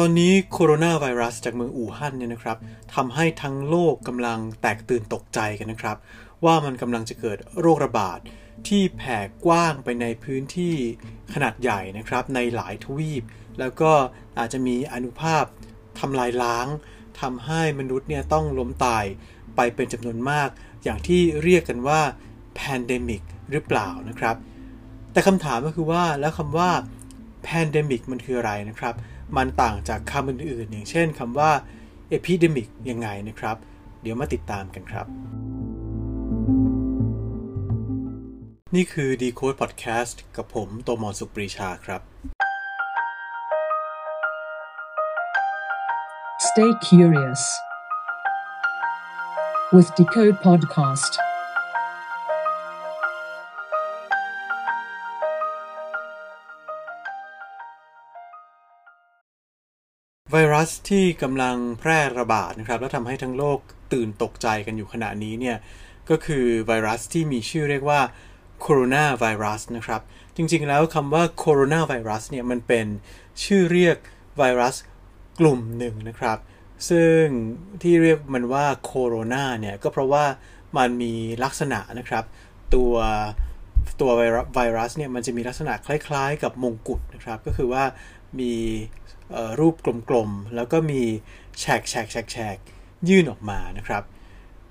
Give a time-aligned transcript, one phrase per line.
[0.00, 2.58] ตอนนี้โคโรนาไวรัสจากเมืองอู่ฮั่นเนี่ยนะครับ
[2.94, 5.96] ทำให้ทั้งโลกกำลังแตกตื่นตกใจกันนะครับ
[6.44, 8.18] ว่ามันกำลังจะเกิดโรคระบาด
[8.68, 10.74] ที่แผ่กว้างไปในพื้นที่
[11.34, 13.22] ขนาดใหญ่นะครับ ในหลายทวีป
[13.58, 13.92] แล้วก็
[14.38, 15.44] อาจจะมีอนุภาพ
[16.00, 16.66] ทำลายล้าง
[17.20, 19.04] ทำให้มนุษย์เนี่ยต้องล้มตาย
[19.56, 20.48] ไปเป็นจำนวนมาก
[20.84, 22.00] อย่างที่เรียกกันว่า
[22.58, 24.36] pandemic หรือเปล่านะครับ
[25.12, 26.70] แต่คำถามก็คือว่าแล้วคำว่า
[27.48, 28.96] pandemic มันคืออะไรนะครับ
[29.36, 31.50] มันต่างจากคำอื่นๆ อย่างเช่นคำว่า
[32.16, 33.56] epidemic ยังไงนะครับ
[34.02, 35.06] เดี๋ยวมาติดตามกันครับ
[38.74, 42.00] นี่คือ Decode Podcast กับผมโตมอนสุปรีชาครับ
[46.48, 47.42] Stay curious
[49.74, 51.25] with Decode Podcast.
[60.32, 63.58] ไวรัสที่กำลังแพร่ระบาดนะครับ แล้วทำให้ทั้งโลก
[63.92, 65.56] ตื่นตกใจกันอยู่ขณะนี้เนี่ย
[66.10, 68.00] ก็คือไวรัสที่มีชื่อเรียกว่า
[68.60, 70.00] โคโรนาไวรัสนะครับ
[70.36, 72.86] จริงๆแล้วคำว่าโคโรนาไวรัสเนี่ย มันเป็น
[73.44, 73.96] ชื่อเรียก
[74.38, 74.74] ไวรัส
[75.38, 76.38] กลุ่มหนึ่งนะครับ
[76.90, 77.22] ซึ่ง
[77.82, 80.24] ที่เรียกมันว่าโคโรนาเนี่ย ก็เพราะว่า
[80.76, 81.12] มันมี
[81.44, 82.24] ลักษณะนะครับ
[82.74, 82.94] ตัว
[84.00, 84.10] ตัว
[84.54, 87.84] ไวรัสเนี่ยมันจะมีลักษณะคล้ายๆ กับมงกุฎนะครับ ก็คือว่า
[88.40, 88.52] มี
[89.58, 89.74] รูป
[90.08, 91.02] กลมๆ แล้วก็มี
[91.58, 92.56] แฉกแฉกแฉกแฉก
[93.08, 94.02] ยื่นออกมานะครับ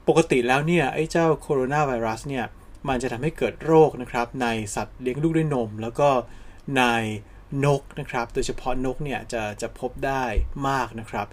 [0.08, 2.45] ปกติแล้วเนี่ย ไอ้เจ้าโคโรนาไวรัสเนี่ย
[2.88, 6.09] มันจะทำให้เกิดโรคนะครับ ในสัตว์เลี้ยงลูกด้วยนม แล้วก็
[6.78, 6.84] ใน
[7.66, 10.23] นกนะครับ โดยเฉพาะนกเนี่ย จะจะพบได้
[10.69, 11.28] มากนะครับ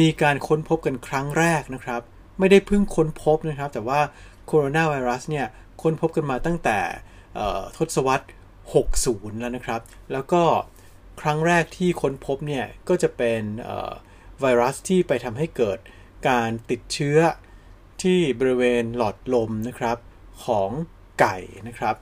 [0.00, 2.00] มีการค้นพบกันครั้งแรกนะครับ
[2.38, 4.00] ไม่ได้เพิ่งค้นพบนะครับ แต่ว่า
[4.46, 5.46] โคโรนาไวรัสเนี่ย
[5.82, 6.78] ค้นพบกันมาตั้งแต่
[7.76, 8.26] ทศวรรษ
[8.82, 9.80] 60 แล้วนะครับ
[10.12, 10.42] แล้วก็
[11.20, 13.42] ครั้งแรกที่ค้นพบเนี่ยก็จะเป็น
[14.40, 15.78] ไวรัสที่ไปทำให้เกิด
[16.28, 17.18] การติดเชื้อ
[18.02, 19.98] ที่บริเวณหลอดลมนะครับ
[20.44, 20.70] ของ
[21.20, 21.36] ไก่
[21.68, 21.96] นะครับ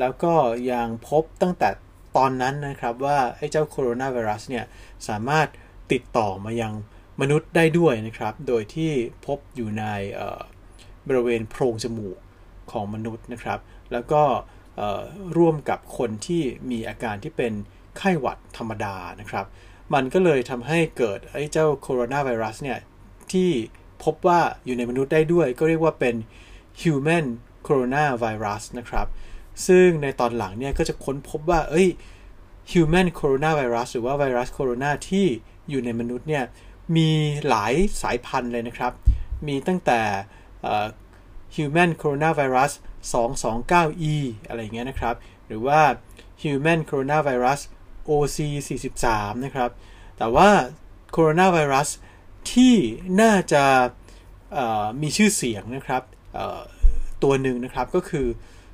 [0.00, 0.34] แล้วก็
[0.72, 1.68] ยังพบตั้งแต่
[2.16, 4.64] ตอนนั้นนะครับว่าไอ้เจ้าโคโรนาไวรัสเนี่ย
[5.08, 5.48] สามารถ
[5.92, 6.72] ติดต่อมายัง
[7.20, 8.92] มนุษย์ได้ด้วยนะครับ โดยที่
[9.26, 9.84] พบอยู่ใน
[11.08, 12.16] บริเวณโพรงจมูก
[12.70, 13.60] ของมนุษย์นะครับ
[13.92, 14.22] แล้วก็
[15.36, 17.52] ร่วมกับคนที่มีอาการที่เป็น
[17.98, 19.46] ไข้หวัดธรรมดานะครับ
[19.94, 22.78] มันก็เลยทำให้เกิดไอ้เจ้าโคโรนาไวรัสเนี่ย
[23.32, 23.50] ที่
[24.04, 26.14] พบว่าอยู่ในมนุษย์ได้ด้วย ก็เรียกว่าเป็น
[26.80, 27.26] human
[27.66, 29.06] coronavirus นะครับ
[29.66, 31.88] ซึ่งในตอนหลังเนี่ยก็จะค้นพบว่า เอ้ย
[32.72, 35.26] human coronavirus หรือว่าไวรัสโคโรนาที่
[35.68, 36.44] อยู่ในมนุษย์เนี่ย
[36.96, 37.10] มี
[37.48, 38.92] หลายสายพันธุ์เลยนะครับ
[39.46, 40.00] มีตั้งแต่
[41.54, 42.72] human coronavirus
[43.12, 44.14] 229e
[44.46, 45.14] อะไรอย่างเงี้ยนะครับ
[45.46, 45.80] หรือว่า
[46.42, 47.60] human coronavirus
[48.08, 48.38] OC
[48.92, 49.70] 43 นะครับ
[50.18, 50.48] แต่ว่า
[51.12, 51.88] โคโรนาไวรัส
[52.52, 52.74] ที่
[53.20, 53.64] น่าจะ
[55.02, 56.02] มีชื่อเสียงนะครับ
[57.22, 58.26] ตัวหนึ่งนะครับก็คือ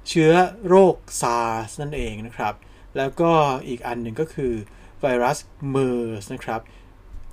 [0.09, 0.33] เชื้อ
[0.69, 2.55] โรค SARS นั่นเองนะครับ
[2.97, 3.33] แล้วก็
[3.69, 4.53] อีกอันหนึ่งก็คือ
[5.01, 5.39] ไวรัส
[5.75, 6.61] MERS นะครับ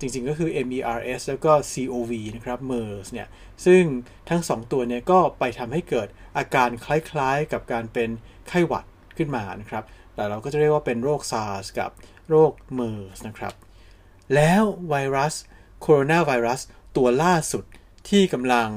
[0.00, 3.28] จริงๆก็คือ MERS แล้วก็ COV นะครับ MERS เนี่ย
[3.64, 3.82] ซึ่ง
[4.28, 8.10] ทั้ง2ตัวเนี่ยก็ไปทำให้เกิดอาการคล้ายๆกับการเป็น
[8.48, 8.84] ไข้หวัด
[9.16, 9.84] ขึ้นมานะครับ
[10.20, 11.90] แต่เราก็จะเรียกว่าเป็นโรค SARS กับ
[12.30, 13.54] โรค MERS นะครับ
[14.34, 15.34] แล้วไวรัส
[15.80, 16.60] โคโรนาไวรัส
[16.96, 17.64] ตัวล่าสุด
[18.08, 18.68] ที่กำลัง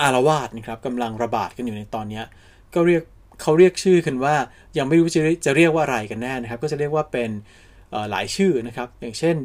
[0.00, 2.22] อารวาสนะครับกำลังระบาดกันอยู่ในตอนนี้
[2.74, 3.02] ก็เรียก
[3.42, 4.34] เขาเรียกชื่อกันว่า
[4.78, 7.30] ยังไม่รู้จะจะเรียกว่าอะไรกันแน่นะครับ ก็จะเรียกว่าเป็น
[8.10, 9.36] หลายชื่อนะครับ อย่างเช่น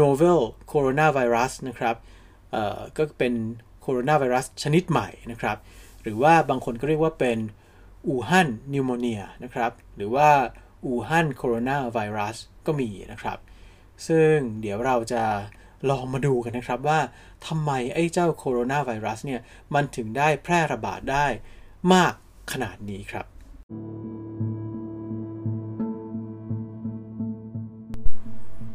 [0.00, 0.40] novel
[0.72, 1.96] coronavirus นะครับ
[2.96, 3.32] ก็เป็น
[3.82, 5.56] โคโรนาไวรัสชนิดใหม่นะครับ
[6.02, 7.38] หรือว่าบางคนก็เรียกว่าเป็น
[8.06, 10.28] อู่ฮั่น pneumonia นะครับ หรือว่า
[10.84, 12.36] อู่ฮั่นโคโรนาไวรัส
[12.66, 13.38] ก็มีนะครับ
[14.08, 15.24] ซึ่งเดี๋ยวเราจะ
[15.90, 17.00] ลองมาดูกันนะครับว่า
[17.46, 19.40] ทำไมไอ้เจ้าโคโรนาไวรัสเนี่ย
[19.74, 21.26] มันถึงได้แพร่ระบาดได้
[21.92, 22.12] มาก
[22.52, 23.26] ขนาดนี้ครับ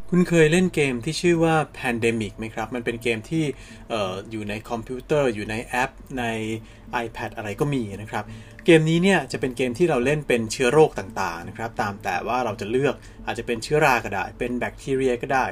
[0.10, 3.44] คุณเคยเล่นเกมที่ชื่อว่า Pandemic ไหมครับ มันเป็นเกมที่
[3.92, 6.26] อออยู่ในคอมพิวเตอร์ อยู่ในแอป ใน
[7.06, 8.26] iPad อะไรก็มีนะครับ
[8.66, 12.96] เกมนี้เนี่ยจะเป็นเกมที่เราเล่นเป็นเชื้อโรคต่างๆนะครับตามแต่ว่าเราจะเลือก
[13.26, 15.46] อาจจะเป็นเชื้อราก็ได้ เป็นแบคทีเรียก็ได้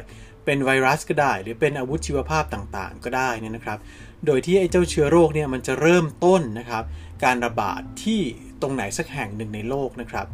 [0.46, 3.80] เป็นไวรัสก็ได้ หรือเป็นอาวุธชีวภาพต่างๆ ก็ได้นี่นะครับ
[4.25, 6.84] โดยที่ไอ้เจ้าเชื้อโรคเนี่ยมันจะเริ่มต้นนะครับ
[7.24, 8.22] การระบาดที่
[8.62, 10.28] ตรงไหนสักแห่งหนึ่งในโลกนะครับ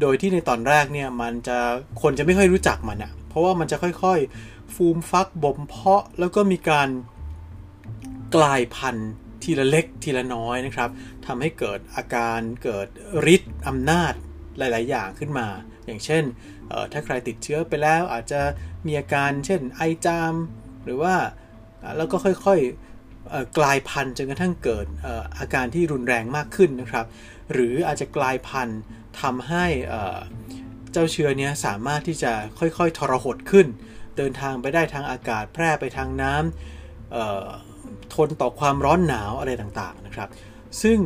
[0.00, 1.58] โดยที่ในตอนแรกเนี่ยมันจะ
[2.02, 6.88] คนจะไม่ค่อยรู้จักมันอะเพราะว่ามันจะค่อยๆ ฟูมฟักบ่มเพาะแล้วก็มีการ
[8.34, 9.10] กลายพันธุ์
[9.44, 10.90] ทีละเล็กทีละน้อยนะครับ
[11.26, 12.88] ทำให้เกิดอาการเกิด
[13.34, 14.12] ฤทธิ์อำนาจ
[14.58, 15.48] หลาย ๆ อย่างขึ้นมา
[15.86, 16.24] อย่างเช่น
[16.92, 18.40] ถ้าใครติดเชื้อไปแล้วอาจจะ
[18.86, 20.34] มีอาการเช่นไอจาม
[20.84, 21.14] หรือว่า
[21.96, 22.60] แล้วก็ค่อย
[23.08, 24.86] ๆ กลายพันธุ์จนกระทั่งเกิด
[25.38, 27.06] อาการที่รุนแรงมากขึ้นนะครับ
[27.52, 28.80] หรืออาจจะกลายพันธุ์
[29.20, 29.66] ทำให้
[30.92, 33.66] เจ้าเชื้อนี้สามารถที่จะค่อย ๆ ทรหดขึ้น
[34.16, 37.73] เดินทางไปได้ทางอากาศแพร่ไปทางน้ำ
[38.14, 40.28] ทนต่อความร้อนหนาวอะไรต่างๆนะครับ
[40.82, 40.98] ซึ่ง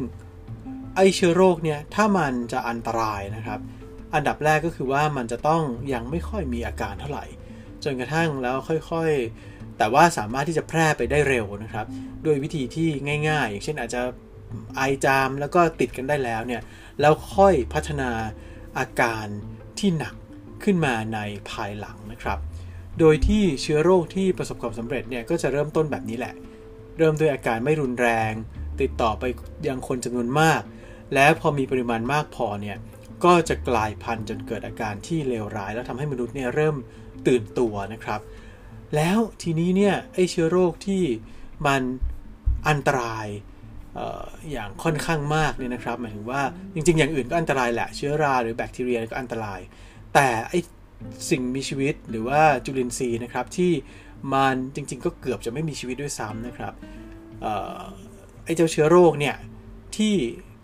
[0.96, 3.60] ไอเชื้อโรคเนี่ยถ้ามันจะอันตรายนะครับ
[4.14, 5.62] อันดับแรกก็คือว่ามันจะต้อง
[5.92, 7.26] ยังไม่ค่อยมีอาการเท่าไหร่
[7.84, 8.56] จนกระทั่งแล้ว
[8.90, 11.86] ค่อยๆ แต่ว่าสามารถที่จะแพร่ไปได้เร็วนะครับ
[12.24, 12.88] ด้วยวิธีที่
[13.28, 14.00] ง่ายๆ อย่างเช่นอาจจะ
[14.76, 16.62] ไอจามแล้วก็ติดกันได้แล้วเนี่ย
[17.00, 18.10] แล้วค่อยพัฒนา
[18.78, 19.26] อาการ
[19.78, 20.14] ที่หนัก
[20.64, 21.18] ขึ้นมาใน
[21.50, 22.38] ภายหลังนะครับ
[22.98, 26.34] โดยที่เชื้อโรคที่ประสบความสำเร็จเนี่ยก็จะเริ่มต้นแบบนี้แหละ
[26.98, 28.32] เริ่มด้วยอาการไม่รุนแรง
[28.80, 29.24] ติดต่อไป
[29.68, 30.60] ยังคนจำนวนมาก
[31.14, 32.76] แล้วพอมีปริมาณมากพอเนี่ย
[33.24, 36.76] ก็จะกลายพันธุ์จนเกิดอาการที่เลวร้าย แล้วทำให้มนุษย์เนี่ยเริ่ม
[37.26, 38.20] ตื่นตัวนะครับ
[38.96, 41.02] แล้วทีนี้เนี่ยไอเชื้อโรคที่
[41.66, 41.82] มัน
[42.68, 43.26] อันตราย
[44.52, 46.42] อย่างค่อนข้างมากเนี่ยนะครับหมายถึงว่า
[46.74, 49.60] จริงๆ อย่างอื่นก็อันตรายแหละเชื้อราหรือแบคทีเรียก็อันตราย
[50.14, 50.54] แต่ไอ
[51.30, 53.72] สิ่งมีชีวิตหรือว่าจุลินทรีย์นะครับที่
[54.32, 56.72] มันจริงๆ ก็เกือบจะไม่มีชีวิตด้วยซ้ำนะครับ
[58.44, 59.36] ไอ้เจ้าเชื้อโรคเนี่ย
[59.96, 60.14] ที่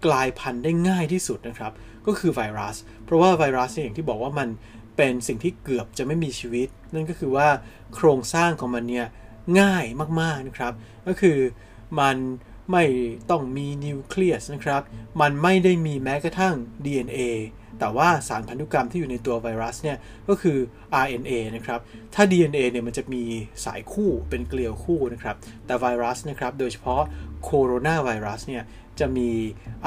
[0.07, 1.73] กลายพันธุ์ได้ง่ายที่สุดนะครับ
[2.07, 4.49] ก็คือไวรัส เพราะว่าไวรัสเนี่ยอย่างที่บอกว่ามัน
[4.97, 7.49] เป็นสิ่งที่เกือบจะไม่มีชีวิต นั่นก็คือว่า
[7.95, 9.07] โครงสร้างของมันเนี่ย
[9.61, 9.85] ง่าย
[10.21, 10.73] มากๆนะครับ
[11.07, 11.39] ก็คือ
[11.99, 12.17] มัน
[12.71, 12.85] ไม่
[13.31, 14.83] ต้องมีนิวเคลียสนะครับ
[15.21, 17.21] มันไม่ได้มีแม้กระทั่ง DNA
[17.79, 20.59] แต่ว่าสารพันธุกรรมที่อยู่ในตัวไวรัสเนี่ยก็คือ
[21.05, 21.81] RNA นะครับ
[22.15, 23.23] ถ้า DNA เนี่ยมันจะมี
[23.65, 27.03] สายคู่เป็นเกลียวคู่นะครับ แต่ไวรัสนะครับ โดยเฉพาะ
[27.45, 28.63] โคโรนาไวรัสเนี่ย
[29.01, 29.31] จะมี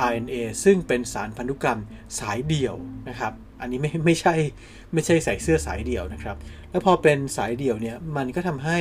[0.07, 1.79] RNA ซึ่งเป็นสารพันธุกรรม
[2.19, 2.75] สายเดี่ยว
[3.09, 4.35] นะครับ อันนี้ไม่ไม่ใช่
[4.93, 6.35] ไม่ใช่ใส่เสื้อสายเดี่ยวนะครับ
[6.69, 8.77] แล้วพอเป็นสายเดี่ยวเนี่ยมันก็ทำให้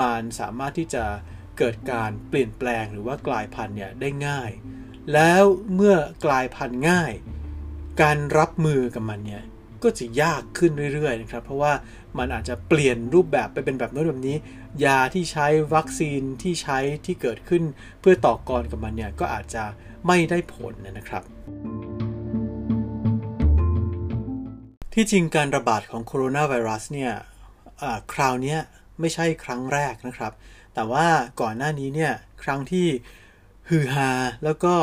[0.00, 1.04] มันสามารถที่จะ
[1.60, 4.50] เกิดการเปลี่ยนแปลงหรือว่ากลายพันธุ์เนี่ยได้ง่าย
[5.12, 5.42] แล้ว
[5.74, 7.12] เมื่อกลายพันธุ์ง่าย
[8.02, 9.42] การรับมือกับมันเนี่ย
[9.82, 11.72] ก็จะยากขึ้นเรื่อยๆนะครับ เพราะว่า
[12.18, 14.36] มันอาจจะเปลี่ยนรูปแบบไปเป็นแบบโน้นแบบนี้
[14.84, 17.62] ยาที่ใช้วัคซีนที่ใช้ที่เกิดขึ้น
[18.00, 19.64] เพื่อต่อกรกับมันเนี่ยก็อาจจะ
[20.06, 21.22] ไม่ได้ผลนะครับ
[24.94, 27.12] ที่จริงการระบาดของโคโรนาไวรัสเนี่ย
[28.12, 28.56] คราวนี้
[29.00, 30.32] ไม่ใช่ครั้งแรกนะครับ
[30.80, 31.08] แต่ว่า
[31.40, 32.12] ก่อนหน้านี้เนี่ย
[32.42, 32.88] ครั้งที่
[33.68, 34.10] ฮือฮา
[34.44, 34.74] แล้วก็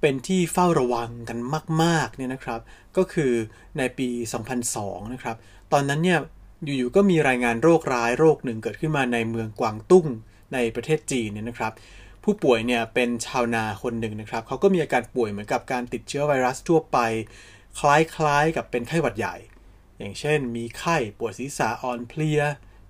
[0.00, 1.38] เป็นที่เฝ้าระวังกัน
[1.82, 2.60] มากๆเนี่ยนะครับ
[2.96, 3.32] ก็คือ
[3.78, 4.08] ในปี
[4.60, 5.36] 2002 นะครับ
[5.72, 6.18] ตอนนั้นเนี่ย
[6.64, 10.06] อยู่ๆก็มีรายงานโรคร้ายโรคหนึ่งเกิดขึ้นมาในเมืองกวางตุ้ง
[10.54, 11.72] ในประเทศจีนเนี่ยนะครับ
[12.24, 16.98] ผู้ป่วยเนี่ยเป็นชาวนาคนหนึ่งนะครับเขาก็มีอาการป่วยเหมือนกับการติดเชื้อไวรัสทั่วไป
[17.78, 19.36] คล้ายๆกับเป็นไข้หวัดใหญ่
[19.98, 22.42] อย่างเช่น มีไข้ปวดศีรษะอ่อนเพลีย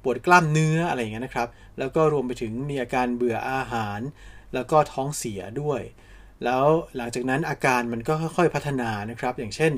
[0.02, 1.48] ปวดกล้ามเนื้ออะไรอย่างเงี้ยนะครับ
[1.78, 4.00] แล้วก็รวมไปถึงมีอาการเบื่ออาหาร
[4.54, 5.82] แล้วก็ท้องเสียด้วย
[6.44, 6.64] แล้ว
[6.96, 9.72] หลังจากนั้นอาการมันก็ค่อยๆพัฒนานะครับ อย่างเช่น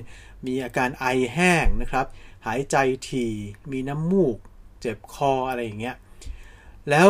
[0.47, 2.07] มีอาการไอแห้งนะครับ
[2.47, 2.77] หายใจ
[3.09, 3.33] ถี่
[3.73, 4.37] มีน้ำมูก
[4.81, 5.97] เจ็บคออะไรอย่างเงี้ย
[6.91, 7.09] แล้ว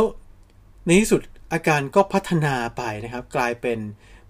[0.85, 1.23] ในที่สุด
[1.53, 3.79] อาการก็พัฒนาไปนะครับ กลายเป็น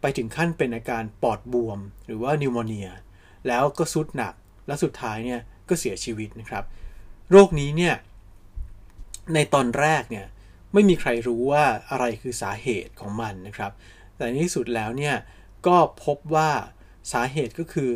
[0.01, 2.89] ไปถึงขั้นเป็นอาการปอดบวม หรือว่านิวโมเนีย
[3.47, 4.35] แล้วก็สุดหนัก
[4.67, 6.65] แล้วสุดท้ายเนี่ยก็เสียชีวิตนะครับ
[7.31, 7.95] โรคนี้เนี่ย
[9.35, 10.27] ในตอนแรกเนี่ย
[10.73, 13.73] ไม่มีใครรู้ว่าอะไรคือสาเหตุของมันนะครับ
[14.17, 15.17] แต่ในที่สุดแล้วเนี่ย
[15.67, 16.51] ก็พบว่า
[17.13, 17.91] สาเหตุก็คือ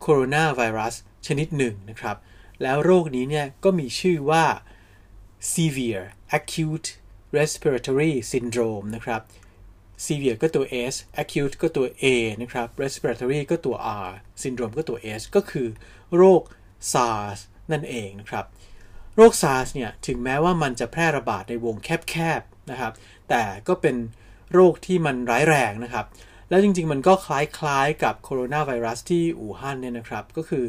[0.00, 0.94] โคโรนาไวรัส
[1.26, 2.16] ชนิดหนึ่งนะครับ
[2.62, 4.44] แล้วโรคนี้เนี่ยก็มีชื่อว่า
[5.54, 6.04] severe
[6.38, 6.88] acute
[7.36, 9.20] respiratory syndrome นะครับ
[10.06, 12.04] severe ก็ตัว S acute ก็ตัว A
[12.42, 14.10] นะครับ respiratory ก็ตัว R
[14.42, 15.68] syndrome ก็ตัว S ก็คือ
[16.16, 16.42] โรค
[16.92, 17.38] SARS
[17.72, 18.44] นั่นเองนะครับ
[19.16, 22.92] โรคซาร์สเนี่ยถึงแม้ว่ามันจะแพร่ระบาดในวงแคบๆนะครับ
[23.28, 23.96] แต่ก็เป็น
[24.52, 26.06] โรคที่มันร้ายแรงนะครับ
[26.48, 30.64] แล้วจริงๆ มันก็คล้ายๆกับโคโรนาไวรัสที่อู่ฮั่นเนี่ยนะครับ ก็คือ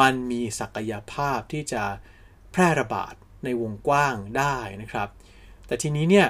[0.00, 1.82] มันมีศักยภาพที่จะ
[2.52, 5.08] แพร่ระบาดในวงกว้างได้นะครับ
[5.66, 6.26] แต่ทีนี้เนี่ย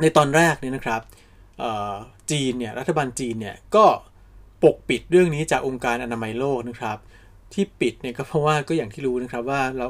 [0.00, 1.00] ในตอนแรกเนี่ยนะครับ
[2.30, 3.86] จีนเนี่ยรัฐบาลจีนเนี่ยก็
[4.62, 6.98] ปกปิดเรื่องนี้จากองค์การอนามัยโลกนะครับ
[7.54, 9.86] ที่ปิดเนี่ยก็เพราะว่าก็อย่างที่รู้นะครับว่าเรา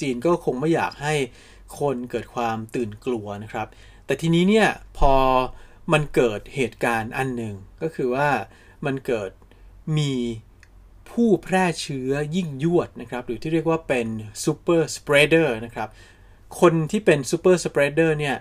[0.00, 1.14] จีนก็คงไม่อยากให้
[1.80, 3.66] คนเกิดความตื่นกลัวนะครับ
[4.06, 5.12] แต่ทีนี้เนี่ยพอ
[5.92, 8.28] มันเกิดเหตุการณ์อันหนึ่งก็คือว่า
[8.86, 9.30] มันเกิด
[9.98, 10.12] มี
[11.10, 14.06] ผู้แพร่เชื้อยิ่งยวดนะครับ หรือที่เรียกว่าเป็น
[14.44, 15.88] super spreader นะครับ
[16.60, 18.36] คนที่เป็น super spreader เนี่ย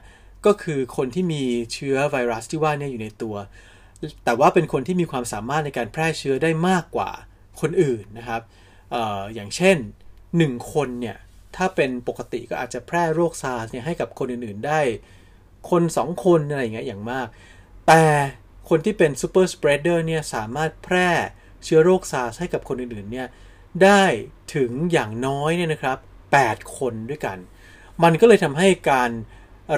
[0.45, 1.43] ก็คือคนที่มี
[1.73, 3.35] เชื้อไวรัสที่ว่านี่อยู่ในตัว
[4.25, 7.11] แต่ว่าเป็นคนที่มีความสามารถในการแพร่เชื้อได้มากกว่า
[7.61, 8.41] คนอื่นนะครับ
[8.93, 9.77] อออย่างเช่น
[10.23, 11.17] 1 คนเนี่ย
[11.55, 14.79] ถ้าเป็นปกติก็อาจจะแพร่โรคซาร์สเนี่ยให้กับคนอื่นๆได้
[15.69, 17.27] คน 2 คนอะไรอย่างเงี้ยอย่างมาก
[17.87, 18.03] แต่
[18.69, 21.09] คนที่เป็น super spreader เนี่ยสามารถแพร่
[21.63, 23.27] เชื้อโรคซาร์สให้กับคนอื่นๆเนี่ย
[23.83, 24.03] ได้
[24.55, 25.97] ถึงอย่างน้อยเนี่ยนะครับ
[26.37, 27.37] 8 คนด้วยกัน
[28.03, 29.11] มันก็เลยทำให้การ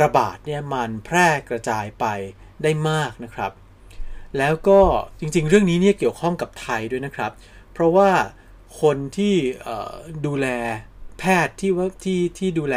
[0.01, 2.05] ระบาดเนี่ยมันแพร่กระจายไป
[2.63, 3.51] ได้มากนะครับ
[4.37, 4.79] แล้วก็
[5.19, 7.31] จริงๆ เรื่องนี้เนี่ยเกี่ยวข้องกับไทยด้วยนะครับ
[7.77, 8.11] เพราะว่า
[8.81, 9.35] คนที่
[10.25, 10.47] ดูแล
[11.19, 12.75] แพทย์ที่ว่าที่ที่ดูแล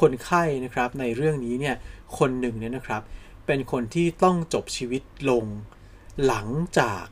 [0.00, 1.76] คนไข้นะครับในเรื่องนี้เนี่ย
[2.18, 3.02] คนหนึ่งเนี่ยนะครับ
[3.46, 5.44] เป็นคนที่ต้องจบชีวิตลง
[6.26, 7.04] หลังจาก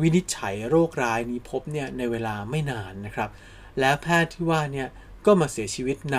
[0.00, 3.30] วินิจฉัยโรคร้ายนี้พบเนี่ยในเวลาไม่นานนะครับ
[3.78, 4.88] และแพทย์ที่ว่าเนี่ย
[5.26, 6.18] ก็มาเสียชีวิตใน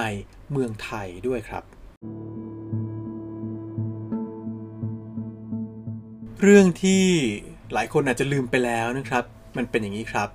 [0.51, 1.63] เมืองไทยด้วยครับ
[6.41, 7.03] เรื่องที่
[7.73, 9.25] หลายคนอาจจะลืมไปแล้วนะครับ
[9.59, 10.29] มันเป็นอย่างนี้ครับ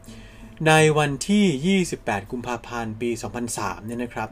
[0.67, 3.11] ในวันที่ 28 กุมภาพันธ์ปี
[3.49, 4.29] 2003 เนี่ยนะครับ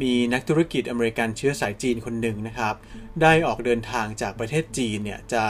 [0.00, 2.74] มีนักธุรกิจอเมริกันเชื้อสายจีนคนหนึ่งนะครับ
[3.22, 5.44] ได้ออกเดินทางจากประเทศจีนเนี่ยจะ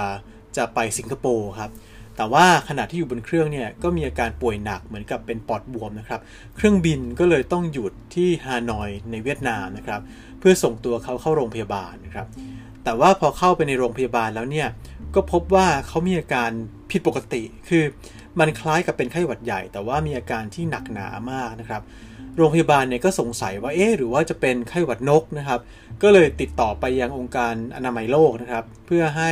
[0.57, 1.71] จะไปสิงคโปร์ครับ
[2.17, 6.21] แต่ว่าขณะที่อยู่บนเครื่องเนี่ยก็มีอาการป่วยหนักเหมือนกับเป็นปอดบวมนะครับ
[6.57, 10.01] เครื่องบินก็เลยต้องหยุดที่ฮานอยในเวียดนามนะครับ
[10.39, 12.27] เพื่อส่งตัวเขาเข้าโรงพยาบาลนะครับ
[12.85, 14.69] แต่ว่าพอเข้าไปในโรงพยาบาลแล้วเนี่ย
[15.15, 16.51] ก็พบว่าเขามีอาการ
[16.91, 17.85] ผิดปกติ คือ
[18.41, 21.83] มันคล้ายกับเป็นไข้หวัดใหญ่ แต่ว่ามีอาการที่หนักหนามากนะครับ
[22.37, 25.61] โรงพยาบาลเนี่ยก็สงสัยว่าเอ๊หรือว่าจะเป็นไข้หวัดนกนะครับ
[26.03, 29.31] ก็เลยติดต่อไปยังองค์การอนามัยโลกนะครับ เพื่อให้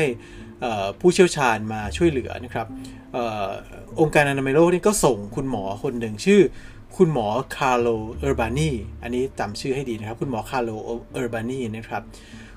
[1.01, 2.67] ผู้เชี่ยวชาญมาช่วยเหลือนะครับ
[3.16, 6.41] องค์การอนามัยโลกนี่ก็ส่งคุณหมอคนหนึ่งชื่อ
[6.97, 8.71] คุณหมอคาร์โลเออร์บานี
[9.03, 10.71] อันนี้จำชื่อให้ดีนะครับ คุณหมอคาร์โล
[11.13, 12.03] เออร์บานีนะครับ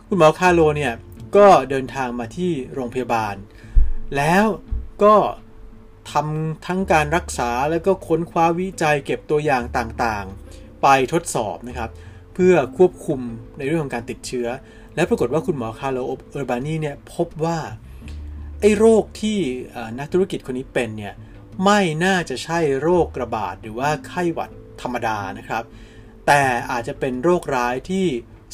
[0.07, 0.93] คุณหมอคาร์โลเนี่ย
[1.37, 3.35] ก็เดินทางมาที่โรงพยาบาล
[4.15, 4.45] แล้ว
[5.03, 5.15] ก็
[6.11, 11.89] ทำทั้งการรักษาแล้วก็ค้นคว้าวิจัยเก็บตัวอย่างต่างๆ ไปทดสอบนะครับ
[12.33, 13.19] เพื่อควบคุม
[13.57, 14.47] ในเรื่องของการติดเชื้อ
[14.95, 15.99] และปรากฏว่าคุณหมอคาร์โล
[16.31, 17.59] เออร์บานีเนี่ยพบว่า
[18.61, 19.37] ไอ้โรคที่
[19.99, 21.13] นักธุรกิจคนนี้เป็นเนี่ย
[21.65, 24.51] ไม่น่าจะใช่โรคระบาดหรือว่าไข้หวัด
[24.81, 25.63] ธรรมดานะครับ
[26.27, 28.05] แต่อาจจะเป็นโรคร้ายที่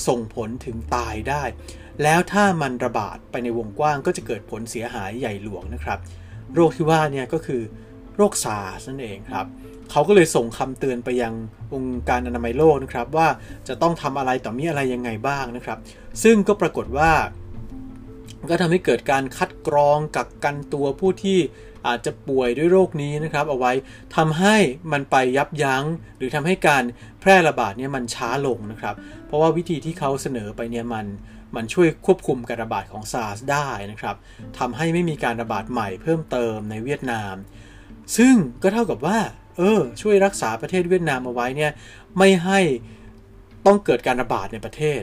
[0.08, 1.44] ส่งผลถึงตายได้
[2.04, 6.00] แล้วถ้ามันระบาดไปในวงกว้างก็จะเกิดผลเสียหายใหญ่หลวงนะครับ
[6.56, 7.62] โรคที่ว่าเนี่ยก็คือ
[8.16, 9.48] โรคซาร์สนั่นเองครับ
[9.92, 11.34] เขาก็เลยส่งคำเตือนไปยัง
[11.74, 13.28] องค์การอนามัยโลกนะครับว่า
[13.68, 15.78] จะต้องทำอะไรต่อมีอะไรยังไงบ้างนะครับ
[16.24, 17.12] ซึ่งก็ปรากฏว่า
[18.50, 21.40] ก็ทำให้เกิดการคัดกรองกักกันตัวผู้ที่
[21.88, 23.74] อาจจะป่วยด้วยโรคนี้นะครับเอาไว้
[24.16, 24.56] ทำให้
[24.92, 25.84] มันไปยับยัง้ง
[26.18, 26.84] หรือทำให้การ
[27.22, 28.96] แพร่ระบาดเนี่ยมันช้าลงนะครับ
[29.28, 31.06] เพราะว่าวิธีที่เขาเสนอไปเนี่ยมัน
[31.56, 34.16] มันช่วยควบคุมการระบาดของซาร์สได้นะครับ
[34.58, 37.36] ทำให้ไม่มีการระบาดใหม่เพิ่มเติมในเวียดนาม
[38.18, 38.34] ซึ่ง
[38.64, 39.18] ก็เท่ากับว่า
[39.58, 41.72] เออ ช่วยรักษาประเทศเวียดนามเอาไว้เนี่ย
[42.18, 42.60] ไม่ให้
[43.66, 45.02] ต้องเกิดการระบาดในประเทศ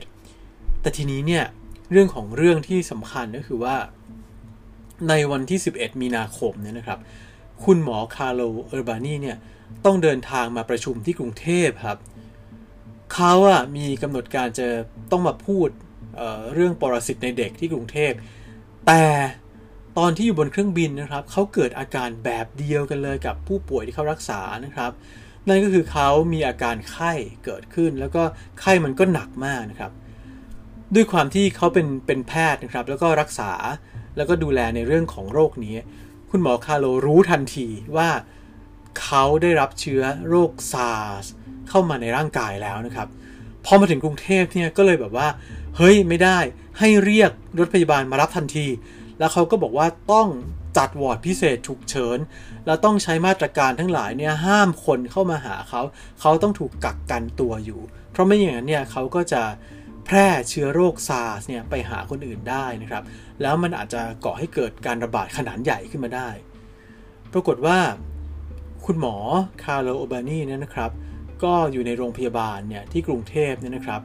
[0.81, 1.45] แต่ทีนี้เนี่ย
[1.93, 3.77] เรื่องของเรื่องที่สำคัญก็คือว่า
[5.09, 6.99] ในวันที่ 11 มีนาคมเนี่ยนะครับ
[7.65, 9.37] คุณหมอคาร์โลเออร์บานีเนี่ย
[9.85, 11.99] ต้องเดินทางมาประชุมที่กรุงเทพครับ
[13.15, 14.69] เขาอะมีกำหนดการจะ
[15.11, 15.69] ต้องมาพูด
[16.17, 18.13] เเรื่องปรสิตในเด็กที่กรุงเทพ
[18.87, 19.05] แต่
[19.99, 24.93] ตอนที่อยู่บนเครื่องบินนะครับเขาเกิดอาการแบบเดียวกันเลยกับผู้ป่วยที่เขารักษานะครับ
[25.49, 27.13] นั่นก็คือเขามีอาการไข้
[27.45, 28.23] เกิดขึ้น แล้วก็
[28.61, 29.93] ไข้มันก็หนักมากนะครับ
[30.95, 33.53] ด้วยความที่เขาเป็นเป็นแพทย์นะครับ แล้วก็รักษา
[34.17, 35.75] แล้วก็ดูแลในเรื่องของโรคนี้
[36.31, 38.09] คุณหมอคาโลรู้ทันทีว่า
[39.03, 41.27] เขาได้รับเชื้อโรคซาร์ส
[41.69, 43.09] เข้ามาในร่างกายแล้วนะครับ
[43.65, 45.29] พอมาถึงกรุงเทพเนี่ยก็เลยแบบว่า
[45.77, 46.39] เฮ้ยไม่ได้
[46.79, 48.67] ให้เรียกรถพยาบาลมารับทันที
[49.19, 50.29] แล้วเขาก็บอกว่าต้อง
[50.77, 52.19] จัดวอร์ดพิเศษฉุกเฉิน
[52.67, 55.83] แล้วต้องใช้มาตรการทั้งหลายเนี่ยห้ามคนเข้ามาหาเขา
[56.21, 59.43] เขาต้องถูกกักกันตัวอยู่ เพราะไม่อย่างนั้นเนี่ยเขาก็จะ
[60.07, 63.03] แพร่เชื้อโรคซาร์สเนี่ยไปหาคนอื่นได้นะครับ
[63.43, 66.29] แล้วมันอาจจะก่อให้เกิดการระบาดขนาดใหญ่ขึ้นมาได้
[67.33, 67.79] ปรากฏว่า
[68.85, 69.17] คุณหมอ
[69.63, 70.91] คาร์โลเออร์บานีเนี่ยนะครับ
[71.45, 74.03] ก็อยู่ในโรงพยาบาลเนี่ยที่กรุงเทพเนี่ยนะครับ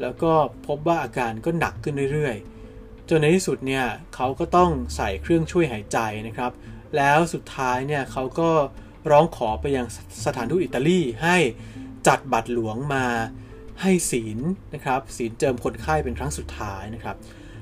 [0.00, 0.32] แล้วก็
[0.66, 3.84] พบว่าอาการก็หนักขึ้นเรื่อยๆ จนในที่สุดเนี่ย
[4.14, 6.52] เขาก็ต้องใส่เครื่องช่วยหายใจนะครับ
[6.96, 8.50] แล้วสุดท้ายเนี่ยเขาก็
[9.10, 9.86] ร้องขอไปยัง
[10.26, 11.36] สถานทูตอิตาลีให้
[12.06, 13.06] จัดบัตรหลวงมา
[13.82, 14.38] ให้ศีล
[14.74, 17.16] นะครับศีลเจิมคนไข้เป็นครั้งสุดท้ายนะครับ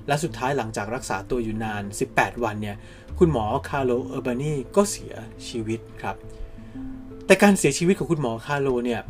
[0.07, 1.83] และสุดท้ายหลังจากรักษาตัวอยู่นาน
[2.13, 2.77] 18 วันเนี่ย
[3.19, 5.15] คุณหมอคาร์โลเออร์บานีก็เสีย
[5.49, 6.17] ชีวิตครับ
[7.29, 9.03] แต่การเสียชีวิตของคุณหมอคาร์โลเนี่ย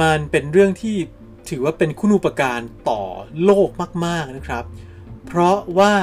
[0.00, 0.96] มันเป็นเรื่องที่
[1.50, 2.60] ถือว่าเป็นคุณูปการ
[2.90, 3.02] ต่อ
[3.44, 3.68] โลก
[4.06, 4.64] มาก ๆนะครับ
[5.26, 5.94] เพราะว่า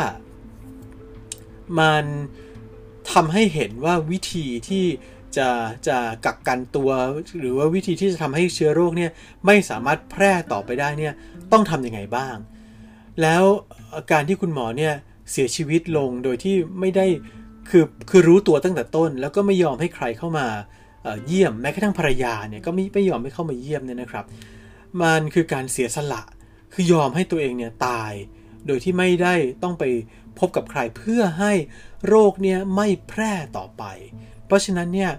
[1.80, 2.04] มัน
[3.12, 4.86] ทำให้เห็นว่าวิธีที่
[5.38, 5.50] จะ
[5.88, 6.90] จะกักกันตัว
[7.40, 9.12] หรือว่าวิธีที่จะทำให้เชื้อโรคเนี่ย
[9.46, 11.14] ไม่สามารถแพร่ต่อไปได้เนี่ย
[11.52, 12.36] ต้องทำยังไงบ้าง
[13.22, 13.44] แล้ว
[14.12, 14.94] การที่คุณหมอเนี่ย
[15.32, 17.06] เสียชีวิตลงโดยที่ไม่ได้
[17.70, 20.48] คือคือรู้ตัวตั้งแต่ต้น แล้วก็ไม่ยอมให้ใครเข้ามา
[21.28, 24.26] เยี่ยมแม้กระทั่งภรรยาเนี่ยก็ไม่ไม่ยอมให้เข้ามาเยี่ยมเนี่ยนะครับ
[25.02, 26.22] มันคือการเสียสละ
[26.74, 28.14] คือยอมให้ตัวเองเนี่ยตาย
[28.68, 29.84] โดยที่ไม่ได้ต้องไป
[30.40, 31.54] พบกับใครเพื่อให้
[32.08, 33.84] โรคเนี่ยไม่แพร่ต่อไป
[34.46, 35.12] เพราะฉะนั้นเนี่ย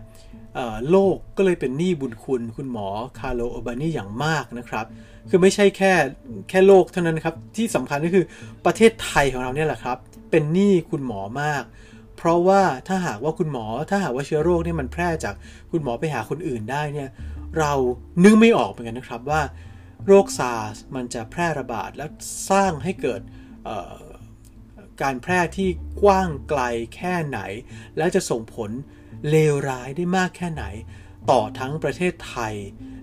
[0.91, 4.87] โลกก็เลยเป็นหนี้บุญคุณคุณหมอคาร์โลโอบานีอย่างมากนะครับ
[5.29, 5.93] คือไม่ใช่แค่
[6.49, 8.25] แค่โลกเท่านั้นครับ ที่สำคัญก็คือ
[8.67, 9.99] ประเทศไทยของเราเนี่ยแหละครับ
[10.31, 11.63] เป็นหนี้คุณหมอมาก
[12.25, 15.35] เพราะว่าถ้าหากว่าคุณหมอถ้าหากว่าเชื้อโรคนี่มันแพร่จาก
[15.71, 17.11] คุณหมอไปหาคนอื่นได้เนี่ย
[17.59, 17.73] เรา
[18.25, 19.43] นึกไม่ออกเหมือนกันนะครับว่า
[20.07, 22.11] โรคซาร์สมันจะแพร่ระบาดแล้ว
[22.51, 23.21] สร้างให้เกิด
[25.03, 25.69] การแพร่ที่
[26.03, 26.63] กว้างไกล
[26.97, 27.41] แค่ไหน
[27.97, 28.71] และจะส่งผล
[29.31, 30.65] เลวร้ายได้มากแค่ไหน
[31.31, 32.55] ต่อทั้งประเทศไทย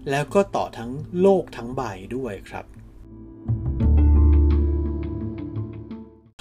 [0.09, 1.81] แล้วก็ต่อทั้งโลกทั้งใบ
[2.15, 2.65] ด้วยครับ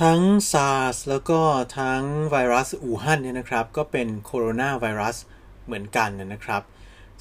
[0.05, 1.41] ทั้ง SARS แล้วก็
[1.79, 5.17] ทั้งไวรัสอู่ฮั่นเนี่ยนะครับ ก็เป็นโคโรนาไวรัส
[5.65, 6.63] เหมือนกันนะครับ